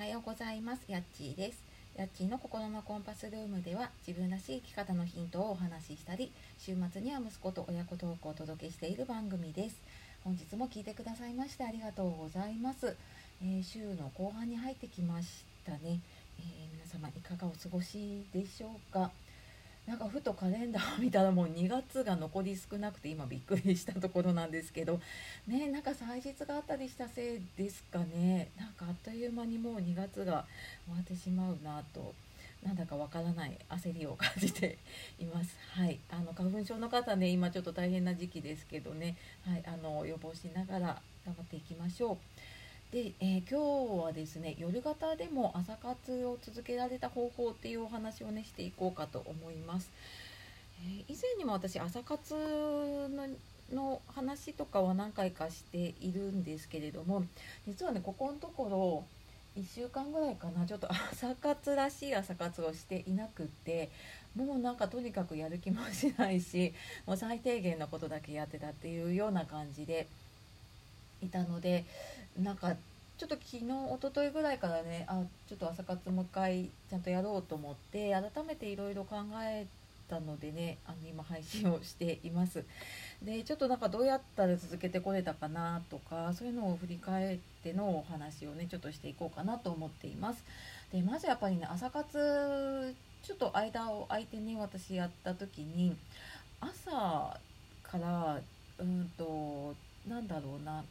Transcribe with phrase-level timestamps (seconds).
[0.00, 0.80] はようございます。
[0.88, 1.62] やっちーです。
[1.94, 9.76] やっちーの心のコンパスルームでは自分らしい生き方のヒントをお話ししたり週末には息子と親子トークをお届けしている番組です。
[10.24, 12.96] 本日も聞いてくださいましてありがとうございます、
[13.42, 15.96] えー、週の後半に入ってきましたね、えー、
[16.72, 19.10] 皆様いかがお過ごしでしょうか？
[19.90, 25.00] なんかふとカレンダーを見たらもう2月が残り少なくて今びっくりしたところなんですけど。
[25.48, 28.50] ねなんか祭日があったりしたせいですかね。
[28.56, 30.44] なんかあっという間にもう2月が
[30.86, 32.14] 終わってしまうなと
[32.62, 34.78] なんだかわからない焦りを感じて
[35.18, 35.56] います。
[35.72, 42.18] はい、あの花粉症の方ね今ちょっと大変な時期ですけどね、はい、あの予防しながら頑張っていきましょう。
[42.92, 49.90] で、えー、今日はですね夜型でも朝活を続けられた方法っていうお話をねしていこうかと思います、
[50.84, 52.34] えー、以前にも私朝活
[53.72, 57.24] の話とかは何回かしているんですけれども
[57.68, 59.04] 実はねここのとこ
[59.56, 63.88] ろ1週間ぐらいかなちょっと 朝活らしい朝活をしていなくって
[64.34, 66.74] もうなんかとにかくやる気もしないし
[67.06, 70.08] もう最低限のことだけやってたっていうような感じで
[71.22, 71.84] いたので
[72.38, 72.76] なんか
[73.18, 79.66] ちょっと昨日一昨日ぐらいからねあちょっと朝活もう一回ちゃんとやろうと思って改めていろいろ考え
[80.08, 82.64] たのでねあの今配信をしています。
[83.22, 90.42] でちょっとなんかどうやったら続けてこれたかなとかそういうのを振り返ってのお話をねちょっとしていこうかなと思っています。
[90.92, 95.94] でまずやっぱりね朝活ちょっと間を空いてね私やった時に
[96.60, 97.38] 朝
[97.82, 98.40] から
[98.78, 99.74] うんと
[100.08, 100.82] なんだろうな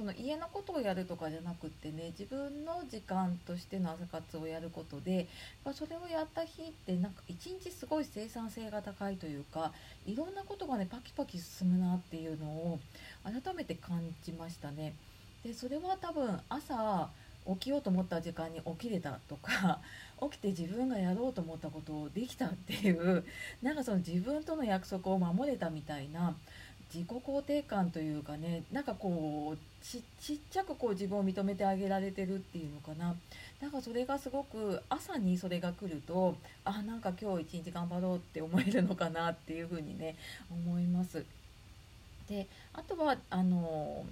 [0.00, 5.28] その家のことをやるとかじゃなくってね自分の時間としての朝活をやることで
[5.74, 9.72] それをやった日ってなんか一日すごい生産性が高いというか
[10.06, 12.80] いろんなことがねパキパキ進むなっていうのを
[13.24, 14.94] 改めて感じましたね。
[15.44, 17.10] でそれは多分朝
[17.46, 19.80] 起きようと思った時間に起きれたとか
[20.22, 23.22] 起きて自分がやろうと思ったことをできたっていう
[23.60, 26.34] なんかその自分との約束を守れたみたいな
[26.92, 33.14] 自己肯定感というかねなんかこうちっちゃくこう自分を認めてあげられてるっていうのかな
[33.60, 36.34] なんかそれがすごく朝にそれが来ると
[36.64, 40.16] あなんか今日一日頑張ろうって思えるのかなっていうふうにね
[40.50, 41.24] 思います。
[42.28, 44.04] であとはあの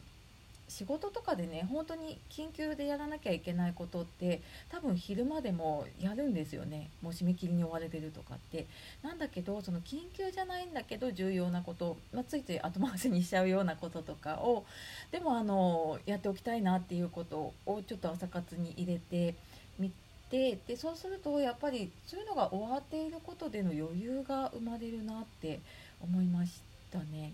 [0.69, 8.67] 仕事とかでね本当に緊急でやらなきゃいけないことって多分昼間でもやるんですよねもう締め切りに追われてるとかって
[9.03, 14.65] なんだけどその緊急じゃないんだけど重要なこと、まあ、ついつい後回しにしちゃうようなこととかを
[15.11, 19.35] でもあのやっておきたいなっていうことをちょっと朝活に入れて
[19.79, 19.91] み
[20.31, 25.61] てでそうするとやっぱりそういうのが終わっていることでの余裕が生まれるなって
[26.03, 26.61] 思いまし
[26.93, 27.33] たね。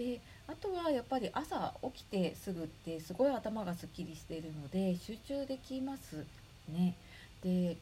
[0.00, 0.18] で
[0.48, 6.24] あとはやっぱり朝起きてすぐってすごい頭がすっきりしているので集中できます
[6.70, 6.94] ね。
[7.44, 7.76] で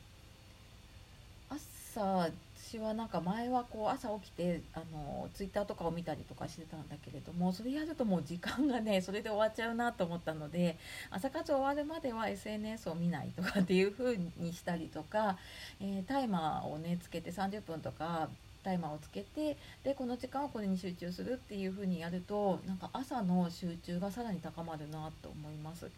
[1.49, 2.33] 朝
[2.71, 10.77] 私はなんか前はこう朝起きてあのツイッターとかを見たりとかしてたんだけれどもそれやるともう時間がね それで終わっちゃうなと思ったので
[11.09, 15.39] 朝活終わるまでは SNS を見ないとかっていう風にしたりとか、
[15.81, 18.29] えー、タイマーをねつけて30分とか
[18.63, 25.89] タイマーをつけてでこの時間はこれに集中するっていう風にやるとなんか朝の集中がさらに高まるなと思います。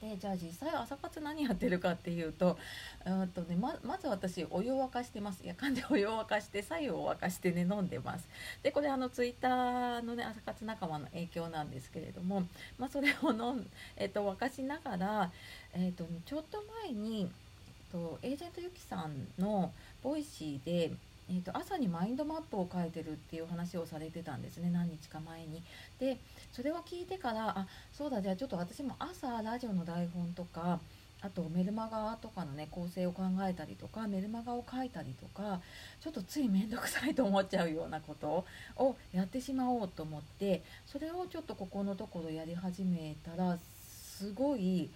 [0.00, 2.56] でじゃあ実際朝活何やってるかっていうと
[3.04, 8.28] うんと、ね、ままず私お湯を沸かしてます夜間でお湯を沸かして白湯を沸かしてね飲んでます
[8.62, 12.44] でこれあのツイッターのね朝活仲間の影響なんですけれども、
[12.78, 15.32] まあ、それを飲ん、えっと、沸かしながら、
[15.74, 17.28] えっと、ちょっと前に
[17.90, 19.72] とエージェントゆきさんの
[20.02, 20.92] Voicy で
[21.30, 25.62] えーと、朝にマインドマップを書いてるっていう話をされてたんですね何日か前に。
[25.98, 26.18] で
[26.52, 30.80] それを聞いてからあそうだじゃあちょっと私も朝ラジオの台本とか
[31.20, 35.60] あとメルマガとかのね構成を考えたりとかメルマガを書いたりとか
[36.00, 38.44] ちょっとつい面倒くさいと思っちゃうようなこと
[38.76, 43.58] をやってしまおうと思ってそれをちょっとここのところやり始めたら
[44.16, 44.88] すごい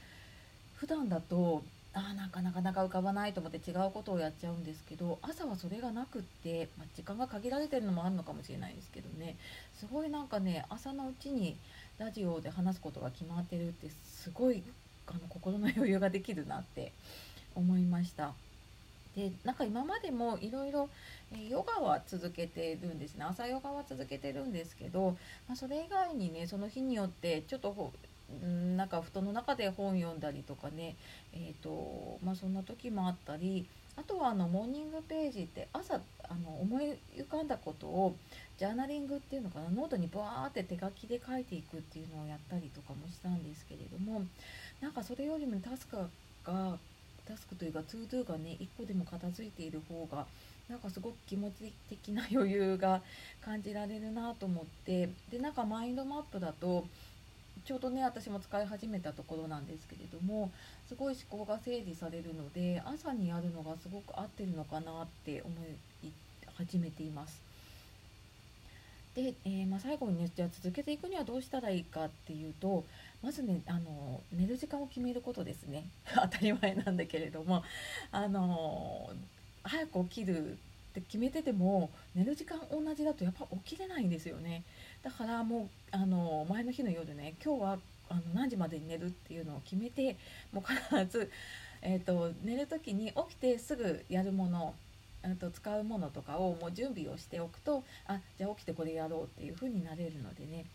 [0.76, 1.62] 普段だと
[1.94, 9.36] あなかなかなか浮かばないと思って違うことをやっちゃうんですけど朝はそれがなくって、まあ、時間が限られてるのもあるのかもしれないですけどね
[9.78, 11.56] すごいなんかね朝のうちに
[11.98, 14.62] ラジオで話すことが決まってるってすごい
[15.06, 16.92] あの心の余裕ができるなって
[17.54, 18.32] 思いました。
[19.14, 20.88] でなんか今までもいろいろ
[21.50, 27.92] ヨガは続けてるんですね朝ヨガは続けてるんですけど、まあ、それ以外にねその日によってちょっと
[28.46, 30.96] んなんか布団の中で本読んだりとかね、
[31.32, 33.66] えーとまあ、そんな時もあったり。
[33.94, 38.16] あとはあのモーニングページって朝あの思い浮かんだことを
[38.56, 39.68] ジャーナリングっていうのかな。
[39.68, 44.22] ノートにバーって手書きで書いていくっていうのをやったりとかもしたんですけれども。
[44.80, 46.06] なんかそれよりもタスクが
[46.44, 46.78] が
[47.26, 50.26] タスクというか ToDo がね1個でも片付いている方が
[50.68, 53.02] なんかすごく気持ち的な余裕が
[53.44, 55.10] 感じられるなと思って。
[55.30, 56.86] でなんかマインドマップだと
[57.64, 60.50] ちょうどね私も使い始めたところなんですけれども
[60.88, 65.54] すごい思考が整理されるので朝にやるのがすごく合ってるのかなって思
[66.02, 66.10] い
[66.56, 67.40] 始めています。
[69.14, 72.84] で、えー、まあ、最後にねじゃあ続けていくにはどうしたらいいかっていうと
[73.22, 75.84] まずねあの寝る時間を決めることですね
[76.14, 77.62] 当たり前なんだけれども
[78.10, 79.10] あの
[79.62, 80.58] 早く起きる
[80.92, 84.62] って決めてても寝る時間同じだとやっぱ起きれないんですよね。
[85.02, 87.78] だからもうあの前の日の夜ね今日は
[88.08, 90.16] あの何時までに寝るっていうのを決めて
[90.52, 91.30] もう必ず、
[91.80, 94.74] えーと、寝る時に起きてすぐやるもの
[95.40, 100.66] と使うものとかをもう準備をしておくとあじゃあ起きてこれやろうっていう風になれるのでね。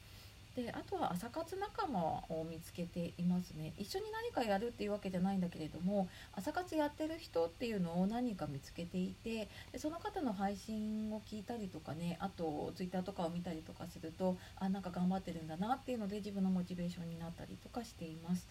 [0.58, 3.74] であとは朝活仲間を見つけていますね。
[3.78, 18.48] 一緒に何かやるっていうわけじゃないんだけれども朝活やってる人っていうのを何か見つけていてでその方の配信を聞いたりとかねあと twitter とかを見たりとかするとあなんか頑張ってるんだなっていうので自分のモチベーションになったりとかしています。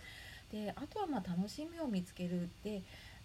[0.53, 2.83] であとはまあ楽しみを見つけるって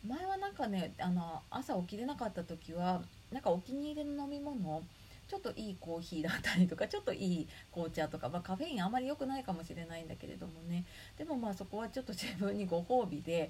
[0.07, 4.81] 前はなんかねあの朝起きれなかった時はなんかお気に入りの飲み物
[5.31, 10.83] ちょっといいコーヒーだったりとかちょっといい紅茶とか、まあ、カフェインあまり良くないかもしれないんだけれどもね
[11.17, 13.49] でもまあそこはちょっと自分にご褒美で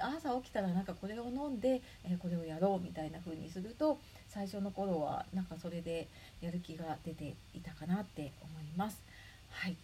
[0.00, 6.08] 朝起きたらなんかこれを飲んで、えー、これをやろうみたいな風にすると最初の頃はなんかそれで
[6.40, 9.02] やる気が出ていたかなって思います。
[9.50, 9.76] はい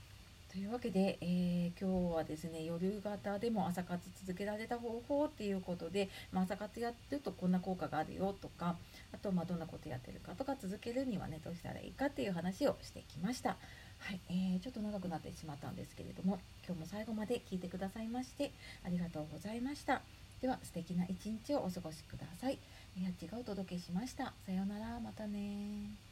[0.55, 8.77] というわけで、えー、今日はですね夜型でも朝活続けられた方法っていうことで、まあ、朝活やってるとこんな効果があるよとか
[9.13, 13.57] あとまあどんなことやってるかとか続けるにはねどうしたらいいかっていう話をしてきました。
[13.99, 18.53] はい、えー、ちょっと長くなってしまったんですけれども今日も最後まで聞いてくださいまして
[18.87, 20.03] ありがとうございました。
[20.41, 22.61] では素敵な一日をお過ごしください。
[23.03, 24.33] やっちがお届けしました。
[24.47, 26.04] さようなら、またね